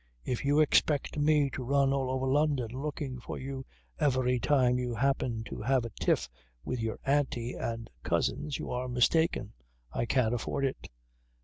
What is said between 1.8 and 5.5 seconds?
all over London looking for you every time you happen